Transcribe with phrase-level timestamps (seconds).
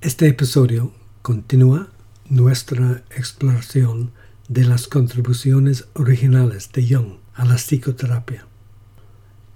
[0.00, 0.90] Este episodio
[1.22, 1.88] continúa
[2.28, 4.10] nuestra exploración
[4.48, 8.44] de las contribuciones originales de Jung a la psicoterapia.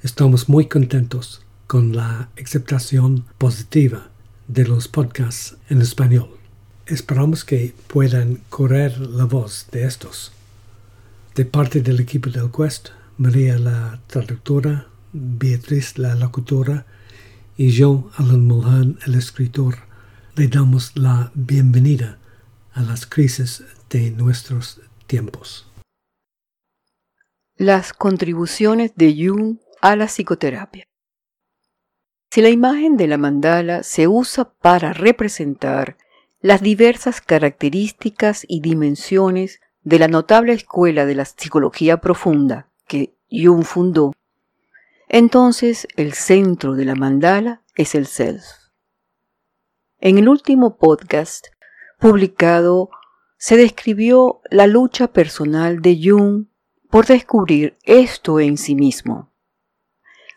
[0.01, 4.11] Estamos muy contentos con la aceptación positiva
[4.47, 6.31] de los podcasts en español.
[6.87, 10.31] Esperamos que puedan correr la voz de estos.
[11.35, 16.87] De parte del equipo del Quest, María la traductora, Beatriz la locutora,
[17.59, 19.79] y yo, Alan Mulhan, el escritor,
[20.37, 22.19] le damos la bienvenida
[22.73, 25.69] a las crisis de nuestros tiempos.
[27.57, 30.85] Las contribuciones de Jung a la psicoterapia.
[32.31, 35.97] Si la imagen de la mandala se usa para representar
[36.41, 43.65] las diversas características y dimensiones de la notable escuela de la psicología profunda que Jung
[43.65, 44.13] fundó,
[45.09, 48.45] entonces el centro de la mandala es el self.
[50.01, 51.47] En el último podcast
[51.99, 52.91] publicado
[53.37, 56.47] se describió la lucha personal de Jung
[56.91, 59.33] por descubrir esto en sí mismo.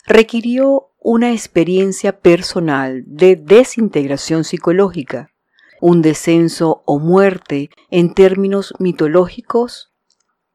[0.05, 5.31] Requirió una experiencia personal de desintegración psicológica,
[5.79, 9.91] un descenso o muerte en términos mitológicos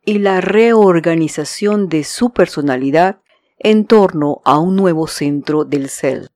[0.05, 3.21] y la reorganización de su personalidad
[3.59, 6.31] en torno a un nuevo centro del ser.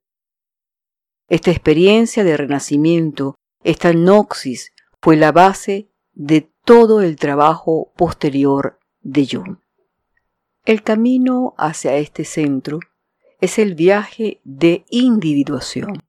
[1.29, 9.27] Esta experiencia de renacimiento, esta noxis, fue la base de todo el trabajo posterior de
[9.31, 9.59] Jung.
[10.65, 12.81] El camino hacia este centro
[13.41, 16.03] es el viaje de individuación.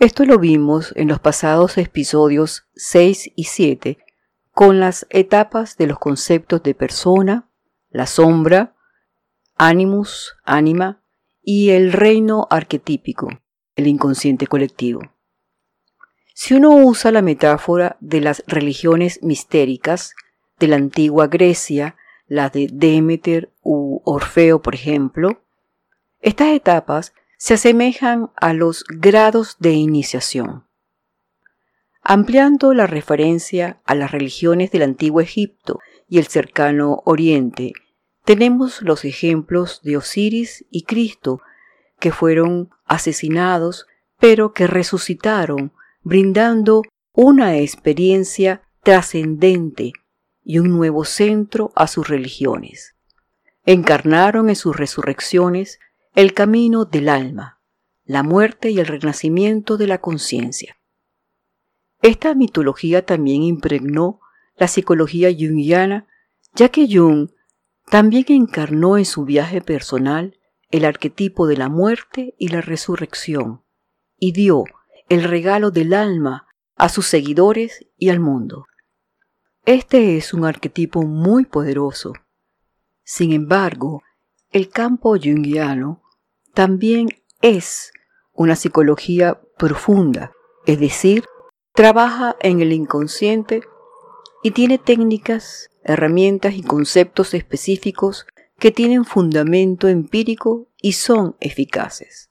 [0.00, 3.98] Esto lo vimos en los pasados episodios 6 y 7
[4.52, 7.48] con las etapas de los conceptos de persona,
[7.90, 8.74] la sombra,
[9.58, 11.02] animus, ánima
[11.42, 13.28] y el reino arquetípico,
[13.74, 15.00] el inconsciente colectivo.
[16.34, 20.14] Si uno usa la metáfora de las religiones mistéricas
[20.60, 21.96] de la antigua Grecia,
[22.28, 25.42] la de Demeter u Orfeo, por ejemplo,
[26.20, 30.66] estas etapas se asemejan a los grados de iniciación.
[32.02, 37.72] Ampliando la referencia a las religiones del antiguo Egipto y el cercano Oriente
[38.28, 41.40] tenemos los ejemplos de Osiris y Cristo,
[41.98, 43.86] que fueron asesinados,
[44.18, 45.72] pero que resucitaron,
[46.02, 46.82] brindando
[47.14, 49.94] una experiencia trascendente
[50.44, 52.96] y un nuevo centro a sus religiones.
[53.64, 55.78] Encarnaron en sus resurrecciones
[56.14, 57.62] el camino del alma,
[58.04, 60.76] la muerte y el renacimiento de la conciencia.
[62.02, 64.20] Esta mitología también impregnó
[64.58, 66.06] la psicología junguiana,
[66.54, 67.30] ya que Jung
[67.90, 70.38] también encarnó en su viaje personal
[70.70, 73.62] el arquetipo de la muerte y la resurrección,
[74.18, 74.64] y dio
[75.08, 78.66] el regalo del alma a sus seguidores y al mundo.
[79.64, 82.12] Este es un arquetipo muy poderoso.
[83.04, 84.02] Sin embargo,
[84.50, 86.02] el campo junguiano
[86.54, 87.08] también
[87.40, 87.92] es
[88.32, 90.32] una psicología profunda,
[90.66, 91.24] es decir,
[91.74, 93.62] trabaja en el inconsciente
[94.42, 98.26] y tiene técnicas herramientas y conceptos específicos
[98.58, 102.30] que tienen fundamento empírico y son eficaces.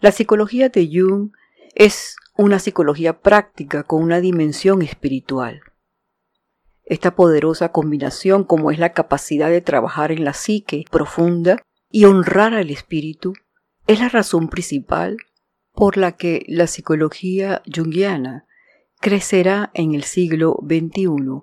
[0.00, 1.32] La psicología de Jung
[1.74, 5.60] es una psicología práctica con una dimensión espiritual.
[6.84, 11.60] Esta poderosa combinación como es la capacidad de trabajar en la psique profunda
[11.90, 13.34] y honrar al espíritu
[13.86, 15.16] es la razón principal
[15.72, 18.47] por la que la psicología junguiana
[19.00, 21.42] crecerá en el siglo XXI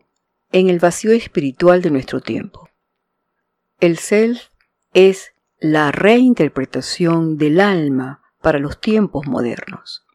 [0.52, 2.70] en el vacío espiritual de nuestro tiempo.
[3.80, 4.50] El self
[4.94, 10.06] es la reinterpretación del alma para los tiempos modernos.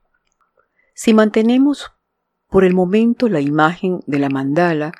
[0.94, 1.92] Si mantenemos
[2.48, 4.92] por el momento la imagen de la mandala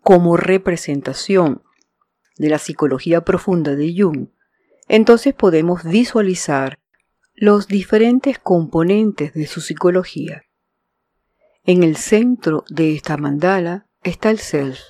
[0.00, 1.62] como representación
[2.36, 4.28] de la psicología profunda de Jung,
[4.88, 6.78] entonces podemos visualizar
[7.34, 10.44] los diferentes componentes de su psicología.
[11.66, 14.80] En el centro de esta mandala está el self,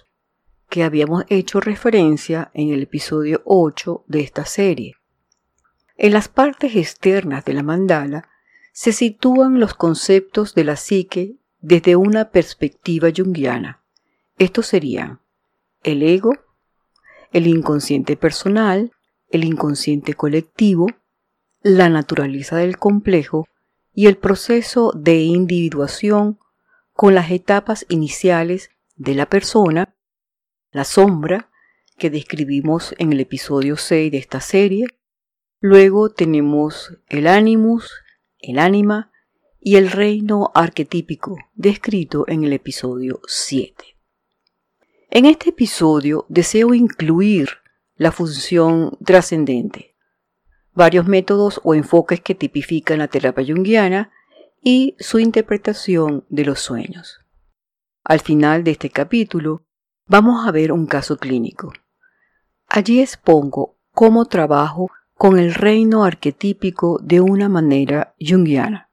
[0.69, 4.97] que habíamos hecho referencia en el episodio 8 de esta serie.
[5.97, 8.29] En las partes externas de la mandala
[8.73, 13.85] se sitúan los conceptos de la psique desde una perspectiva junguiana.
[14.37, 15.21] Estos serían
[15.85, 16.33] el ego,
[17.31, 18.91] el inconsciente personal,
[19.31, 20.89] el inconsciente colectivo,
[21.63, 23.47] la naturaleza del complejo
[23.93, 26.41] y el proceso de individuación
[26.95, 29.95] con las etapas iniciales de la persona,
[30.71, 31.51] la sombra,
[31.99, 34.87] que describimos en el episodio 6 de esta serie.
[35.61, 37.93] Luego tenemos el animus,
[38.39, 39.13] el ánima
[39.61, 43.97] y el reino arquetípico descrito en el episodio 7.
[45.11, 47.49] En este episodio deseo incluir
[47.97, 49.95] la función trascendente,
[50.75, 54.13] varios métodos o enfoques que tipifican la terapia junguiana
[54.65, 57.21] y su interpretación de los sueños.
[58.03, 59.67] Al final de este capítulo
[60.07, 61.73] vamos a ver un caso clínico.
[62.67, 68.91] Allí expongo cómo trabajo con el reino arquetípico de una manera junguiana.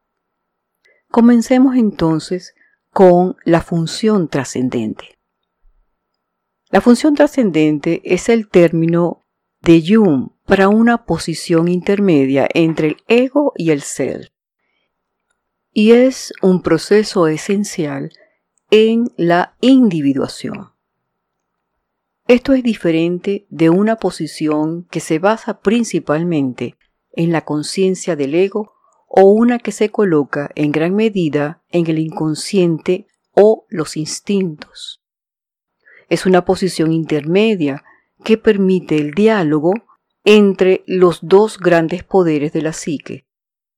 [1.09, 2.53] Comencemos entonces
[2.91, 5.17] con la función trascendente.
[6.69, 9.23] La función trascendente es el término
[9.61, 14.33] de Jung para una posición intermedia entre el ego y el ser,
[15.73, 18.11] y es un proceso esencial
[18.69, 20.71] en la individuación.
[22.27, 26.77] Esto es diferente de una posición que se basa principalmente
[27.13, 28.73] en la conciencia del ego
[29.07, 35.03] o una que se coloca en gran medida en el inconsciente o los instintos.
[36.07, 37.83] Es una posición intermedia
[38.23, 39.73] que permite el diálogo
[40.23, 43.25] entre los dos grandes poderes de la psique,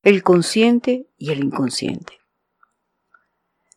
[0.03, 2.19] el consciente y el inconsciente.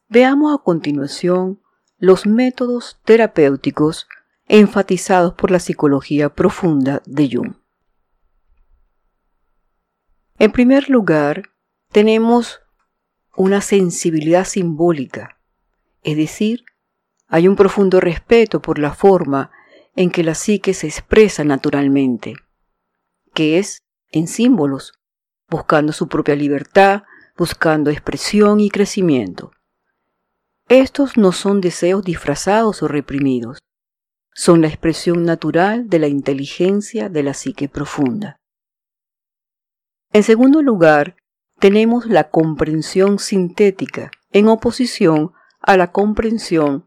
[0.08, 1.62] Veamos a continuación
[1.98, 4.08] los métodos terapéuticos
[4.48, 7.54] enfatizados por la psicología profunda de Jung.
[10.38, 11.50] En primer lugar,
[11.90, 12.60] tenemos
[13.36, 15.40] una sensibilidad simbólica,
[16.02, 16.64] es decir,
[17.28, 19.50] hay un profundo respeto por la forma
[19.94, 22.34] en que la psique se expresa naturalmente,
[23.32, 24.92] que es en símbolos,
[25.48, 27.04] buscando su propia libertad,
[27.36, 29.52] buscando expresión y crecimiento.
[30.68, 33.58] Estos no son deseos disfrazados o reprimidos,
[34.34, 38.40] son la expresión natural de la inteligencia de la psique profunda.
[40.12, 41.16] En segundo lugar,
[41.58, 46.86] tenemos la comprensión sintética en oposición a la comprensión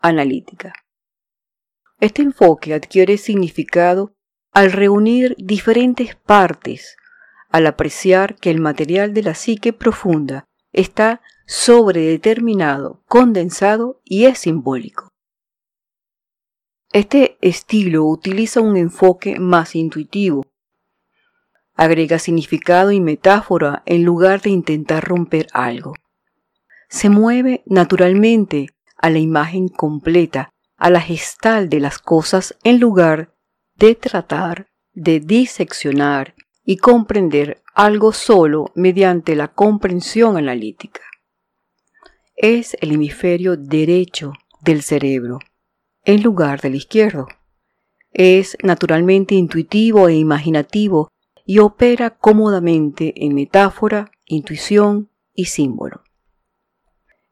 [0.00, 0.72] analítica.
[2.00, 4.12] Este enfoque adquiere significado
[4.52, 6.96] al reunir diferentes partes,
[7.50, 15.08] al apreciar que el material de la psique profunda está sobredeterminado, condensado y es simbólico.
[16.92, 20.44] Este estilo utiliza un enfoque más intuitivo.
[21.74, 25.94] Agrega significado y metáfora en lugar de intentar romper algo.
[26.88, 33.34] Se mueve naturalmente a la imagen completa, a la gestal de las cosas en lugar
[33.76, 36.34] de tratar de diseccionar
[36.70, 41.00] y comprender algo solo mediante la comprensión analítica.
[42.36, 45.40] Es el hemisferio derecho del cerebro
[46.04, 47.26] en lugar del izquierdo.
[48.12, 51.08] Es naturalmente intuitivo e imaginativo
[51.44, 56.04] y opera cómodamente en metáfora, intuición y símbolo.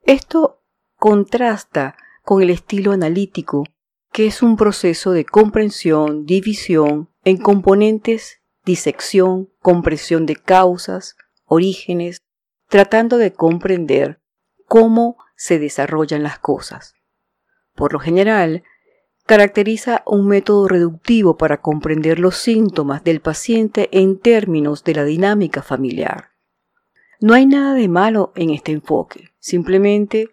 [0.02, 0.64] Esto
[0.96, 1.94] contrasta
[2.25, 3.62] con el estilo analítico,
[4.11, 8.38] que es un proceso de comprensión, división en componentes,
[8.69, 12.23] disección, compresión de causas, orígenes,
[12.69, 14.20] tratando de comprender
[14.67, 16.94] cómo se desarrollan las cosas
[17.79, 18.65] por lo general,
[19.25, 25.63] caracteriza un método reductivo para comprender los síntomas del paciente en términos de la dinámica
[25.63, 26.31] familiar.
[27.20, 30.29] No hay nada de malo en este enfoque, simplemente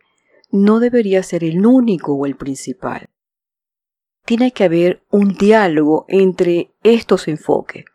[0.49, 3.09] no debería ser el único o el principal.
[4.25, 7.85] Tiene que haber un diálogo entre estos enfoques,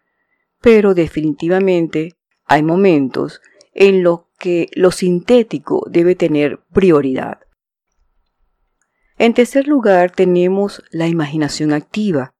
[0.61, 3.40] pero definitivamente hay momentos
[3.73, 7.40] en los que lo sintético debe tener prioridad.
[9.17, 12.35] En tercer lugar, tenemos la imaginación activa,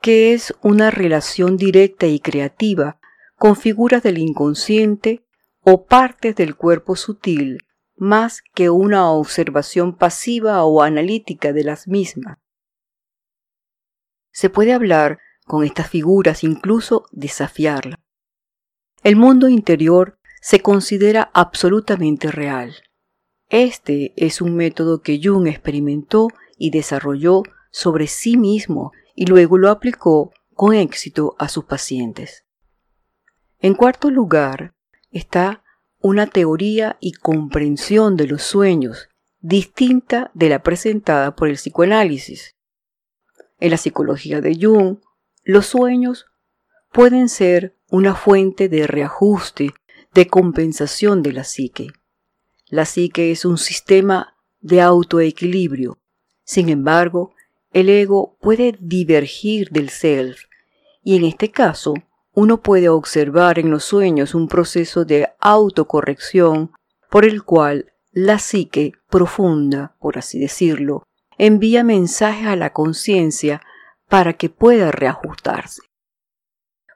[0.00, 2.98] que es una relación directa y creativa
[3.36, 5.24] con figuras del inconsciente
[5.60, 7.58] o partes del cuerpo sutil,
[7.96, 12.38] más que una observación pasiva o analítica de las mismas.
[14.30, 15.18] Se puede hablar
[15.52, 17.98] con estas figuras, incluso desafiarlas.
[19.02, 22.74] El mundo interior se considera absolutamente real.
[23.50, 29.68] Este es un método que Jung experimentó y desarrolló sobre sí mismo y luego lo
[29.68, 32.46] aplicó con éxito a sus pacientes.
[33.58, 34.74] En cuarto lugar
[35.10, 35.64] está
[36.00, 42.56] una teoría y comprensión de los sueños distinta de la presentada por el psicoanálisis.
[43.60, 44.96] En la psicología de Jung,
[45.44, 46.26] los sueños
[46.92, 49.70] pueden ser una fuente de reajuste,
[50.14, 51.88] de compensación de la psique.
[52.68, 55.98] La psique es un sistema de autoequilibrio.
[56.44, 57.34] Sin embargo,
[57.72, 60.44] el ego puede divergir del self
[61.02, 61.94] y en este caso
[62.34, 66.72] uno puede observar en los sueños un proceso de autocorrección
[67.10, 71.02] por el cual la psique profunda, por así decirlo,
[71.38, 73.62] envía mensajes a la conciencia
[74.12, 75.80] para que pueda reajustarse.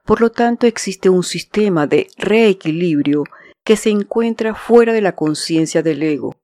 [0.05, 3.25] Por lo tanto, existe un sistema de reequilibrio
[3.65, 6.37] que se encuentra fuera de la conciencia del ego.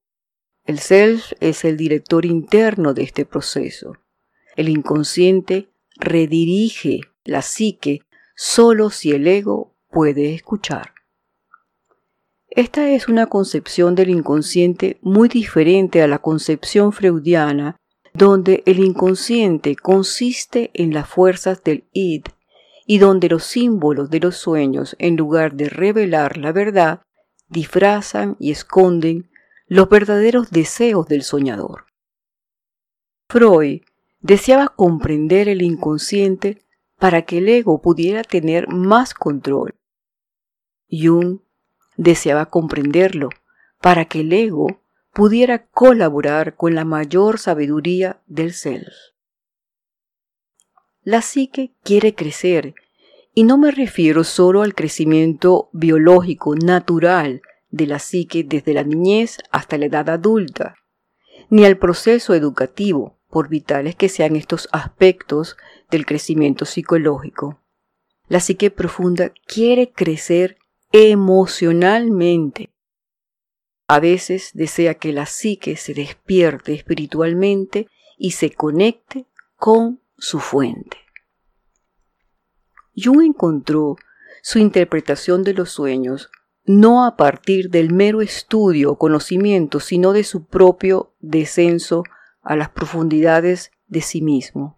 [0.65, 3.99] El self es el director interno de este proceso.
[4.57, 8.01] El inconsciente redirige la psique
[8.35, 10.95] solo si el ego puede escuchar.
[12.49, 17.77] Esta es una concepción del inconsciente muy diferente a la concepción freudiana,
[18.15, 22.25] donde el inconsciente consiste en las fuerzas del id
[22.87, 27.03] y donde los símbolos de los sueños, en lugar de revelar la verdad,
[27.49, 29.31] disfrazan y esconden
[29.67, 31.87] los verdaderos deseos del soñador.
[33.29, 33.83] Freud
[34.21, 36.63] deseaba comprender el inconsciente
[36.99, 39.75] para que el ego pudiera tener más control.
[40.91, 41.41] Jung
[41.97, 43.31] deseaba comprenderlo
[43.81, 44.82] para que el ego
[45.13, 48.93] pudiera colaborar con la mayor sabiduría del self.
[51.03, 52.75] La psique quiere crecer,
[53.35, 59.39] y no me refiero solo al crecimiento biológico natural de la psique desde la niñez
[59.51, 60.77] hasta la edad adulta,
[61.49, 65.57] ni al proceso educativo, por vitales que sean estos aspectos
[65.91, 67.63] del crecimiento psicológico.
[68.29, 70.59] La psique profunda quiere crecer
[70.93, 72.72] emocionalmente.
[73.87, 80.97] A veces desea que la psique se despierte espiritualmente y se conecte con su fuente.
[82.97, 83.97] Jung encontró
[84.43, 86.31] su interpretación de los sueños
[86.65, 92.05] no a partir del mero estudio o conocimiento, sino de su propio descenso
[92.41, 94.77] a las profundidades de sí mismo.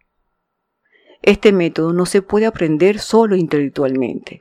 [1.21, 4.41] Este método no se puede aprender solo intelectualmente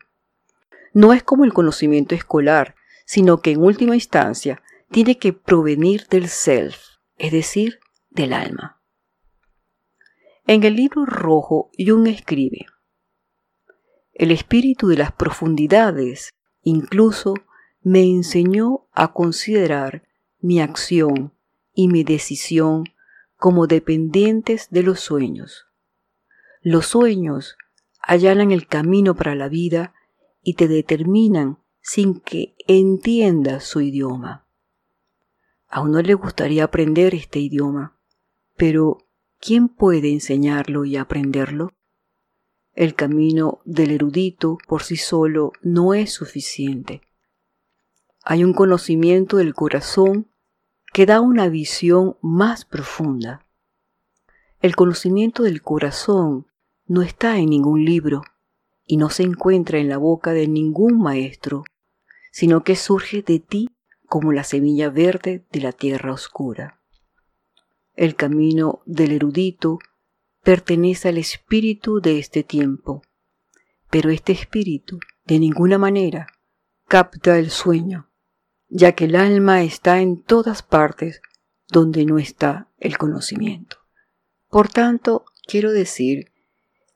[0.93, 6.27] no es como el conocimiento escolar, sino que en última instancia tiene que provenir del
[6.29, 6.77] self,
[7.17, 7.79] es decir,
[8.09, 8.81] del alma.
[10.45, 12.65] En el libro rojo, Jung escribe,
[14.13, 16.31] El espíritu de las profundidades
[16.61, 17.33] incluso
[17.81, 20.03] me enseñó a considerar
[20.39, 21.33] mi acción
[21.73, 22.83] y mi decisión
[23.37, 25.67] como dependientes de los sueños.
[26.61, 27.57] Los sueños
[28.01, 29.93] allanan el camino para la vida
[30.41, 34.47] y te determinan sin que entiendas su idioma.
[35.67, 37.99] A uno le gustaría aprender este idioma,
[38.55, 38.99] pero
[39.39, 41.73] ¿quién puede enseñarlo y aprenderlo?
[42.73, 47.01] El camino del erudito por sí solo no es suficiente.
[48.23, 50.31] Hay un conocimiento del corazón
[50.93, 53.45] que da una visión más profunda.
[54.61, 56.47] El conocimiento del corazón
[56.85, 58.21] no está en ningún libro
[58.85, 61.65] y no se encuentra en la boca de ningún maestro,
[62.33, 63.69] sino que surge de ti
[64.07, 66.81] como la semilla verde de la tierra oscura.
[67.93, 69.77] El camino del erudito
[70.41, 73.03] pertenece al espíritu de este tiempo,
[73.91, 76.25] pero este espíritu de ninguna manera
[76.87, 78.09] capta el sueño,
[78.67, 81.21] ya que el alma está en todas partes
[81.67, 83.77] donde no está el conocimiento.
[84.49, 86.31] Por tanto, quiero decir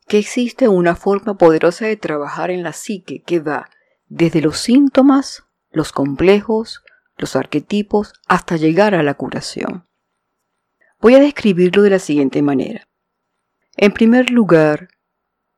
[0.07, 3.69] que existe una forma poderosa de trabajar en la psique que va
[4.07, 6.83] desde los síntomas, los complejos,
[7.17, 9.87] los arquetipos, hasta llegar a la curación.
[10.99, 12.87] Voy a describirlo de la siguiente manera.
[13.75, 14.89] En primer lugar,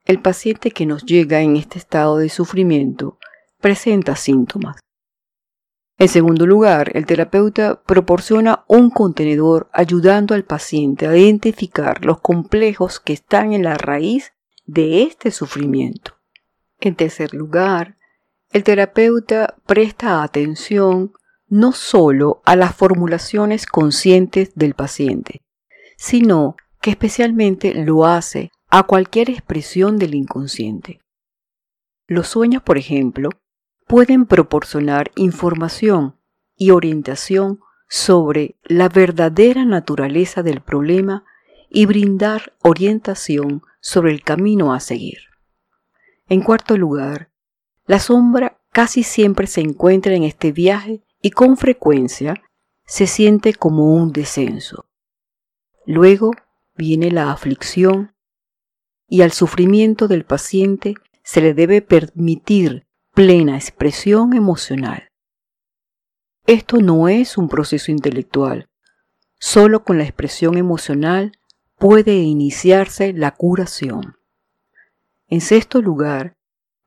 [0.05, 3.19] el paciente que nos llega en este estado de sufrimiento
[3.61, 4.79] presenta síntomas.
[5.99, 13.01] En segundo lugar, el terapeuta proporciona un contenedor ayudando al paciente a identificar los complejos
[13.01, 14.31] que están en la raíz
[14.65, 16.17] de este sufrimiento.
[16.79, 17.98] En tercer lugar,
[18.51, 21.13] el terapeuta presta atención
[21.47, 25.41] no solo a las formulaciones conscientes del paciente,
[25.97, 30.99] sino que especialmente lo hace a cualquier expresión del inconsciente.
[32.07, 33.29] Los sueños, por ejemplo,
[33.87, 36.15] pueden proporcionar información
[36.55, 41.23] y orientación sobre la verdadera naturaleza del problema
[41.69, 45.19] y brindar orientación sobre el camino a seguir.
[46.27, 47.28] En cuarto lugar,
[47.89, 52.35] la sombra casi siempre se encuentra en este viaje y con frecuencia
[52.85, 54.85] se siente como un descenso.
[55.87, 56.33] Luego
[56.75, 58.13] viene la aflicción
[59.07, 60.93] y al sufrimiento del paciente
[61.23, 65.09] se le debe permitir plena expresión emocional.
[66.45, 68.69] Esto no es un proceso intelectual.
[69.39, 71.31] Solo con la expresión emocional
[71.79, 74.15] puede iniciarse la curación.
[75.27, 76.35] En sexto lugar,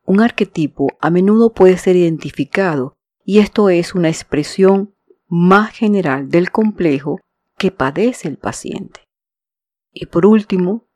[0.05, 2.95] un arquetipo a menudo puede ser identificado
[3.25, 4.95] y esto es una expresión
[5.29, 7.21] más general del complejo
[7.57, 9.01] que padece el paciente.
[9.93, 10.89] Y por último,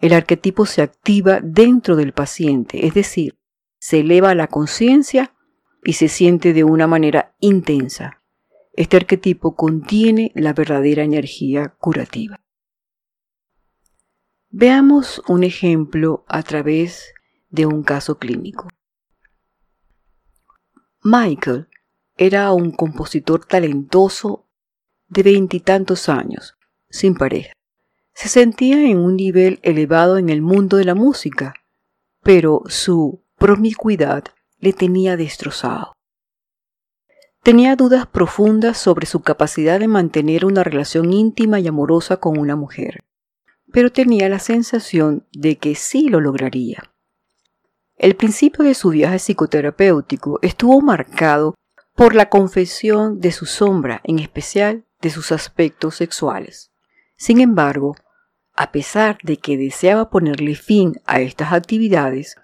[0.00, 3.36] el arquetipo se activa dentro del paciente, es decir,
[3.78, 5.34] se eleva la conciencia
[5.82, 8.22] y se siente de una manera intensa.
[8.72, 12.40] Este arquetipo contiene la verdadera energía curativa.
[14.50, 17.13] Veamos un ejemplo a través
[17.54, 18.68] de un caso clínico.
[21.04, 21.68] Michael
[22.16, 24.48] era un compositor talentoso
[25.06, 26.56] de veintitantos años,
[26.90, 27.52] sin pareja.
[28.12, 31.54] Se sentía en un nivel elevado en el mundo de la música,
[32.22, 34.24] pero su promiscuidad
[34.58, 35.92] le tenía destrozado.
[37.44, 42.56] Tenía dudas profundas sobre su capacidad de mantener una relación íntima y amorosa con una
[42.56, 43.04] mujer,
[43.70, 46.93] pero tenía la sensación de que sí lo lograría.
[47.96, 51.54] El principio de su viaje psicoterapéutico estuvo marcado
[51.94, 56.72] por la confesión de su sombra, en especial de sus aspectos sexuales.
[57.16, 57.94] Sin embargo,
[58.56, 62.36] a pesar de que deseaba ponerle fin a estas actividades,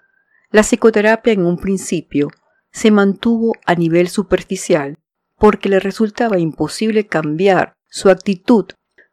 [0.51, 2.29] la psicoterapia en un principio
[2.71, 4.97] se mantuvo a nivel superficial
[5.37, 8.67] porque le resultaba imposible cambiar su actitud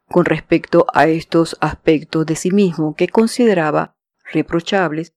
[0.07, 3.95] con respecto a estos aspectos de sí mismo que consideraba
[4.31, 5.13] reprochables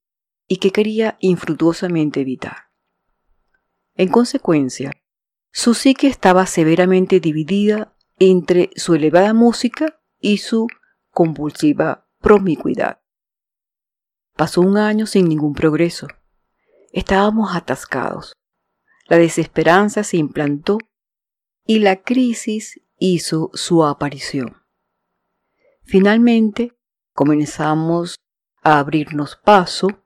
[0.46, 2.70] y que quería infructuosamente evitar.
[3.94, 4.92] En consecuencia,
[5.52, 10.66] su psique estaba severamente dividida entre su elevada música y su
[11.10, 13.00] compulsiva promiscuidad.
[14.34, 16.06] Pasó un año sin ningún progreso.
[16.92, 18.32] Estábamos atascados.
[19.06, 20.78] La desesperanza se implantó
[21.66, 24.62] y la crisis hizo su aparición.
[25.82, 26.76] Finalmente,
[27.12, 28.16] comenzamos
[28.62, 30.01] a abrirnos paso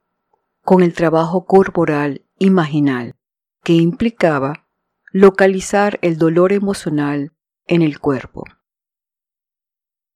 [0.66, 3.14] con el trabajo corporal imaginal
[3.62, 4.66] que implicaba
[5.12, 7.32] localizar el dolor emocional
[7.66, 8.42] en el cuerpo.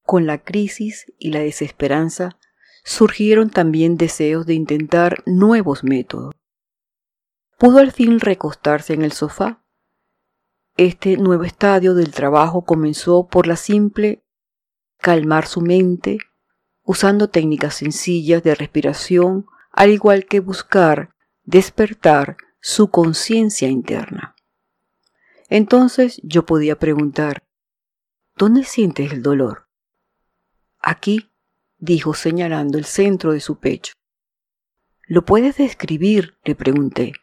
[0.03, 2.37] Con la crisis y la desesperanza
[2.83, 6.35] surgieron también deseos de intentar nuevos métodos.
[7.57, 9.63] Pudo al fin recostarse en el sofá.
[10.75, 14.25] Este nuevo estadio del trabajo comenzó por la simple
[14.97, 16.17] calmar su mente,
[16.83, 24.35] usando técnicas sencillas de respiración, al igual que buscar despertar su conciencia interna.
[25.49, 27.43] Entonces yo podía preguntar,
[28.37, 29.67] ¿dónde sientes el dolor?
[30.79, 31.29] Aquí,
[31.77, 33.93] dijo señalando el centro de su pecho.
[35.07, 36.37] ¿Lo puedes describir?
[36.45, 37.13] le pregunté.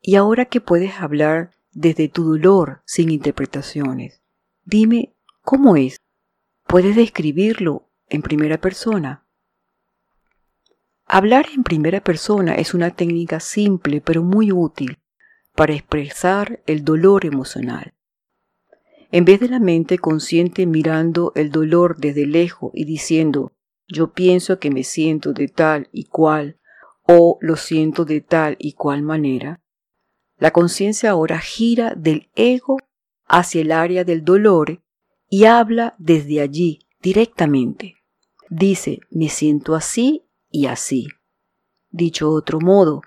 [0.00, 4.22] Y ahora que puedes hablar desde tu dolor sin interpretaciones,
[4.64, 5.96] dime cómo es.
[6.66, 9.25] ¿Puedes describirlo en primera persona?
[11.08, 14.98] Hablar en primera persona es una técnica simple pero muy útil
[15.54, 17.94] para expresar el dolor emocional.
[19.12, 23.52] En vez de la mente consciente mirando el dolor desde lejos y diciendo
[23.86, 26.58] yo pienso que me siento de tal y cual
[27.06, 29.62] o lo siento de tal y cual manera,
[30.38, 32.78] la conciencia ahora gira del ego
[33.28, 34.82] hacia el área del dolor
[35.30, 37.94] y habla desde allí directamente.
[38.50, 40.25] Dice me siento así
[40.56, 41.08] y así.
[41.90, 43.02] Dicho otro modo,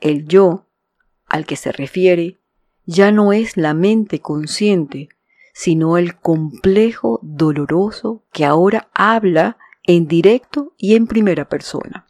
[0.00, 0.66] el yo
[1.24, 2.40] al que se refiere
[2.84, 5.08] ya no es la mente consciente,
[5.54, 12.06] sino el complejo doloroso que ahora habla en directo y en primera persona.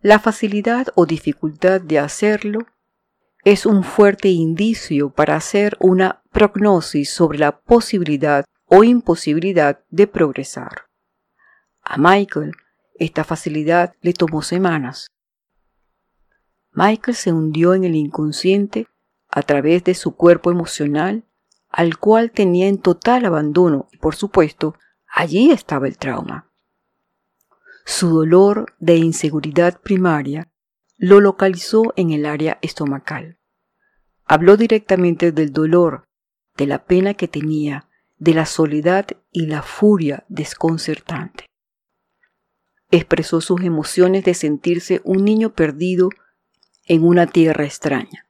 [0.00, 2.66] La facilidad o dificultad de hacerlo
[3.44, 10.88] es un fuerte indicio para hacer una prognosis sobre la posibilidad o imposibilidad de progresar.
[11.82, 12.52] A Michael
[12.94, 15.08] esta facilidad le tomó semanas.
[16.72, 18.88] Michael se hundió en el inconsciente
[19.28, 21.24] a través de su cuerpo emocional
[21.68, 24.76] al cual tenía en total abandono y por supuesto
[25.08, 26.52] allí estaba el trauma.
[27.84, 30.52] Su dolor de inseguridad primaria
[30.96, 33.38] lo localizó en el área estomacal.
[34.24, 36.04] Habló directamente del dolor,
[36.56, 41.46] de la pena que tenía, de la soledad y la furia desconcertante.
[42.96, 46.10] Expresó sus emociones de sentirse un niño perdido
[46.84, 48.28] en una tierra extraña.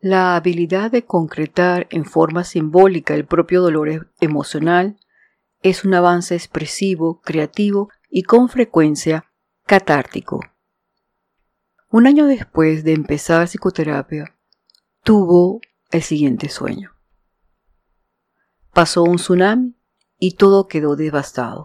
[0.00, 4.98] La habilidad de concretar en forma simbólica el propio dolor e- emocional
[5.62, 9.30] es un avance expresivo, creativo y con frecuencia
[9.66, 10.40] catártico.
[11.88, 14.36] Un año después de empezar psicoterapia,
[15.04, 15.60] tuvo
[15.92, 16.90] el siguiente sueño.
[18.72, 19.76] Pasó un tsunami
[20.18, 21.62] y todo quedó devastado.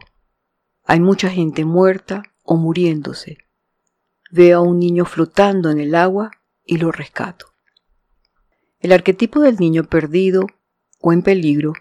[0.90, 3.40] Hay mucha gente muerta o muriéndose.
[4.32, 6.32] Veo a un niño flotando en el agua
[6.64, 7.48] y lo rescato.
[8.80, 10.48] El arquetipo del niño perdido
[11.02, 11.74] o en peligro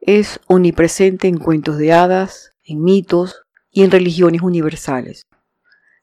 [0.00, 5.28] es omnipresente en cuentos de hadas, en mitos y en religiones universales.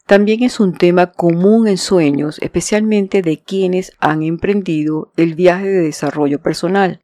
[0.05, 5.81] También es un tema común en sueños, especialmente de quienes han emprendido el viaje de
[5.81, 7.01] desarrollo personal.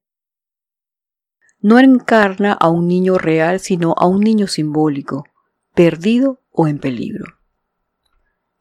[1.59, 5.25] No encarna a un niño real, sino a un niño simbólico,
[5.73, 7.25] perdido o en peligro.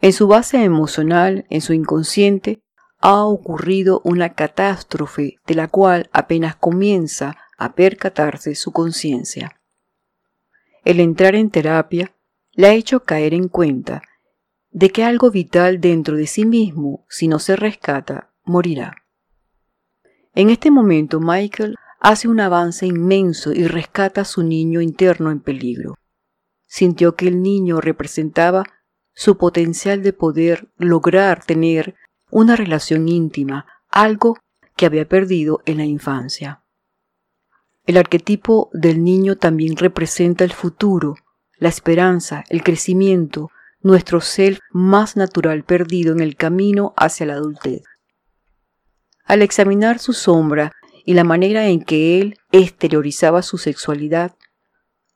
[0.00, 2.62] En su base emocional, en su inconsciente,
[3.00, 9.60] ha ocurrido una catástrofe de la cual apenas comienza a percatarse su conciencia.
[10.84, 12.14] El entrar en terapia
[12.52, 14.02] le ha hecho caer en cuenta
[14.70, 18.96] de que algo vital dentro de sí mismo, si no se rescata, morirá.
[20.34, 25.40] En este momento Michael hace un avance inmenso y rescata a su niño interno en
[25.40, 25.94] peligro.
[26.74, 28.64] Sintió que el niño representaba
[29.12, 31.96] su potencial de poder lograr tener
[32.30, 34.38] una relación íntima, algo
[34.74, 36.64] que había perdido en la infancia.
[37.84, 41.16] El arquetipo del niño también representa el futuro,
[41.58, 43.50] la esperanza, el crecimiento,
[43.82, 47.82] nuestro ser más natural perdido en el camino hacia la adultez.
[49.26, 50.72] Al examinar su sombra
[51.04, 54.36] y la manera en que él exteriorizaba su sexualidad,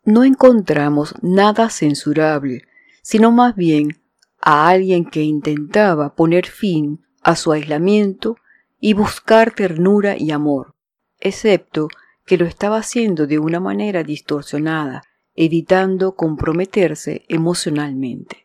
[0.07, 2.63] no encontramos nada censurable,
[3.03, 4.01] sino más bien
[4.41, 8.37] a alguien que intentaba poner fin a su aislamiento
[8.81, 10.77] y buscar ternura y amor,
[11.19, 11.89] excepto
[12.25, 15.03] que lo estaba haciendo de una manera distorsionada,
[15.35, 18.45] evitando comprometerse emocionalmente.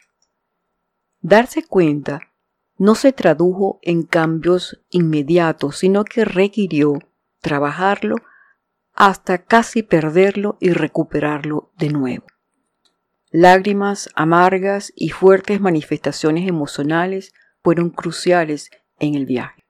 [1.21, 2.21] Darse cuenta
[2.78, 6.93] no se tradujo en cambios inmediatos, sino que requirió
[7.39, 8.15] trabajarlo
[9.02, 12.28] hasta casi perderlo y recuperarlo de nuevo.
[13.32, 17.34] Lágrimas amargas y fuertes manifestaciones emocionales
[17.64, 19.66] fueron cruciales en el viaje.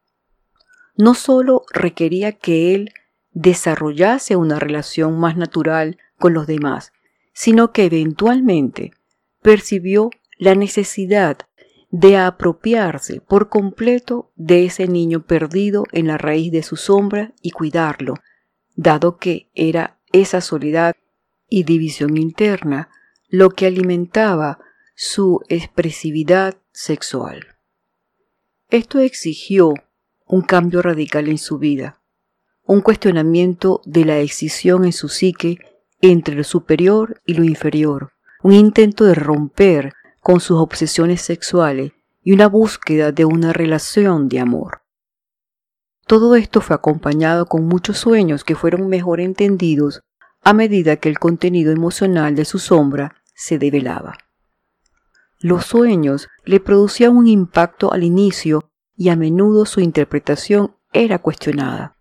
[0.98, 2.92] No solo requería que él
[3.32, 6.92] desarrollase una relación más natural con los demás,
[7.32, 8.92] sino que eventualmente
[9.42, 11.38] percibió la necesidad
[11.90, 17.52] de apropiarse por completo de ese niño perdido en la raíz de su sombra y
[17.52, 18.16] cuidarlo,
[18.76, 20.96] dado que era esa soledad
[21.50, 22.90] y división interna
[23.28, 24.60] lo que alimentaba
[24.96, 27.48] su expresividad sexual.
[28.70, 29.74] Esto exigió
[30.26, 32.02] un cambio radical en su vida,
[32.66, 35.58] un cuestionamiento de la excisión en su psique
[36.02, 41.92] entre lo superior y lo inferior, un intento de romper con sus obsesiones sexuales
[42.24, 44.81] y una búsqueda de una relación de amor.
[46.12, 50.02] Todo esto fue acompañado con muchos sueños que fueron mejor entendidos
[50.42, 54.18] a medida que el contenido emocional de su sombra se develaba.
[55.40, 61.96] Los sueños le producían un impacto al inicio y a menudo su interpretación era cuestionada.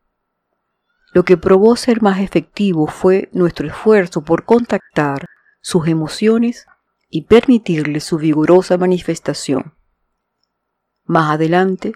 [1.14, 5.26] Lo que probó ser más efectivo fue nuestro esfuerzo por contactar
[5.60, 6.66] sus emociones
[7.08, 9.74] y permitirle su vigorosa manifestación.
[11.04, 11.92] Más adelante,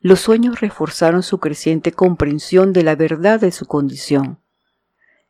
[0.00, 4.38] los sueños reforzaron su creciente comprensión de la verdad de su condición.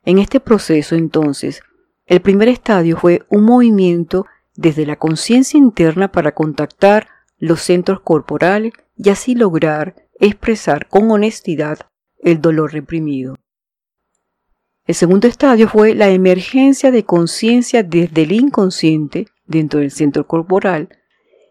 [0.05, 1.63] En este proceso, entonces,
[2.07, 8.73] el primer estadio fue un movimiento desde la conciencia interna para contactar los centros corporales
[8.97, 11.79] y así lograr expresar con honestidad
[12.19, 13.37] el dolor reprimido.
[14.87, 20.89] El segundo estadio fue la emergencia de conciencia desde el inconsciente, dentro del centro corporal,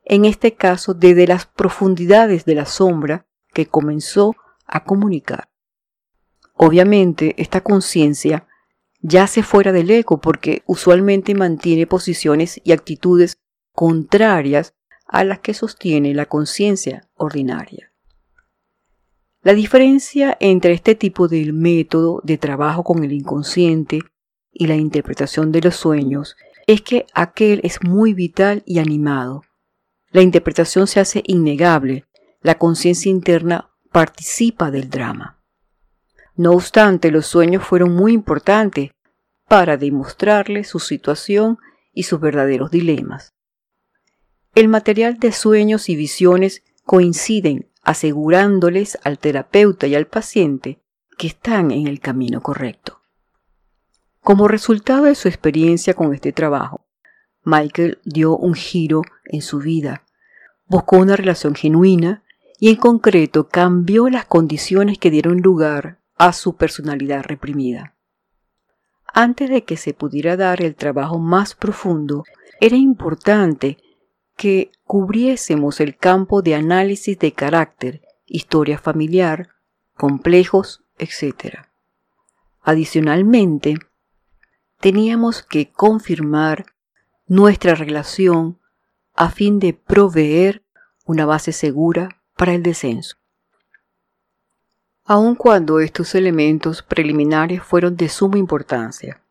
[0.06, 5.50] en este caso desde las profundidades de la sombra que comenzó a comunicar.
[6.54, 8.48] Obviamente, esta conciencia
[9.02, 13.38] yace fuera del eco porque usualmente mantiene posiciones y actitudes
[13.74, 14.74] contrarias
[15.08, 17.92] a las que sostiene la conciencia ordinaria.
[19.42, 24.00] La diferencia entre este tipo de método de trabajo con el inconsciente
[24.52, 29.44] y la interpretación de los sueños es que aquel es muy vital y animado.
[30.16, 32.06] La interpretación se hace innegable,
[32.40, 35.44] la conciencia interna participa del drama.
[36.38, 38.92] No obstante, los sueños fueron muy importantes
[39.50, 41.58] para demostrarle su situación
[41.92, 43.34] y sus verdaderos dilemas.
[44.54, 50.82] El material de sueños y visiones coinciden asegurándoles al terapeuta y al paciente
[51.18, 53.02] que están en el camino correcto.
[54.22, 56.85] Como resultado de su experiencia con este trabajo,
[57.46, 60.04] Michael dio un giro en su vida,
[60.68, 62.24] buscó una relación genuina
[62.60, 67.96] y en concreto cambió las condiciones que dieron lugar a su personalidad reprimida.
[69.14, 72.24] Antes de que se pudiera dar el trabajo más profundo,
[72.60, 73.78] era importante
[74.36, 79.50] que cubriésemos el campo de análisis de carácter, historia familiar,
[79.96, 81.60] complejos, etc.
[82.62, 83.76] Adicionalmente,
[84.80, 86.66] teníamos que confirmar
[87.28, 88.60] nuestra relación
[89.16, 90.64] a fin de proveer
[91.06, 93.18] una base segura para el descenso.
[95.06, 99.22] Aun cuando estos elementos preliminares fueron de suma importancia,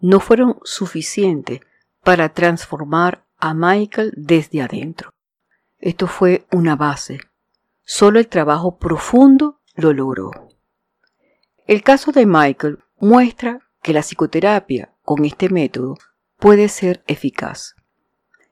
[0.00, 1.60] no fueron suficientes
[2.04, 5.12] para transformar a Michael desde adentro.
[5.78, 7.20] Esto fue una base.
[7.84, 10.30] Solo el trabajo profundo lo logró.
[11.66, 15.96] El caso de Michael muestra que la psicoterapia con este método
[16.38, 17.74] puede ser eficaz.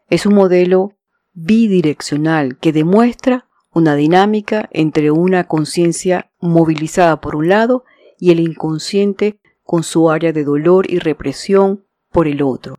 [0.08, 0.92] Es un modelo
[1.32, 7.84] bidireccional que demuestra una dinámica entre una conciencia movilizada por un lado
[8.18, 12.76] y el inconsciente con su área de dolor y represión por el otro.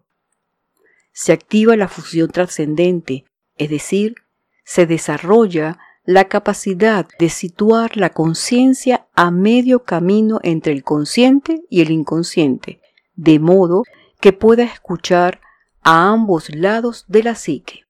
[1.11, 3.25] Se activa la fusión trascendente,
[3.57, 4.15] es decir,
[4.63, 11.81] se desarrolla la capacidad de situar la conciencia a medio camino entre el consciente y
[11.81, 12.81] el inconsciente,
[13.15, 13.83] de modo
[14.19, 15.41] que pueda escuchar
[15.81, 17.85] a ambos lados de la psique.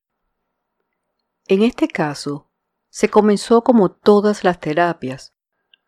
[1.47, 2.49] En este caso,
[2.89, 5.33] se comenzó como todas las terapias,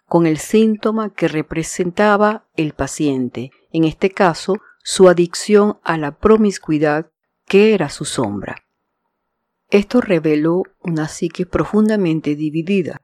[0.06, 7.12] con el síntoma que representaba el paciente, en este caso su adicción a la promiscuidad
[7.45, 8.63] que era su sombra.
[9.69, 13.02] Esto reveló una psique profundamente dividida.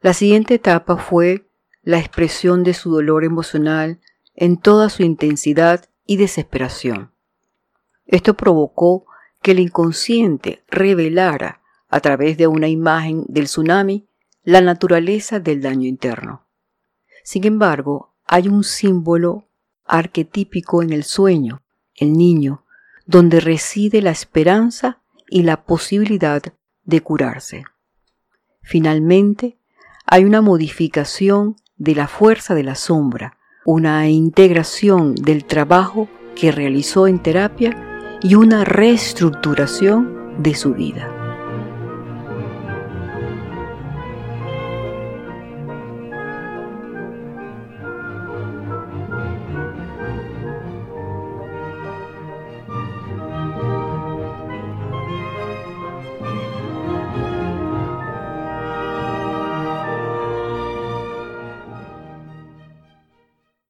[0.00, 1.46] La siguiente etapa fue
[1.82, 4.00] la expresión de su dolor emocional
[4.34, 7.12] en toda su intensidad y desesperación.
[8.06, 9.06] Esto provocó
[9.42, 14.06] que el inconsciente revelara, a través de una imagen del tsunami,
[14.42, 16.46] la naturaleza del daño interno.
[17.22, 19.48] Sin embargo, hay un símbolo
[19.84, 21.62] arquetípico en el sueño,
[21.94, 22.64] el niño,
[23.06, 26.42] donde reside la esperanza y la posibilidad
[26.84, 27.64] de curarse.
[28.62, 29.58] Finalmente,
[30.06, 33.35] hay una modificación de la fuerza de la sombra,
[33.66, 37.76] una integración del trabajo que realizó en terapia
[38.22, 41.15] y una reestructuración de su vida.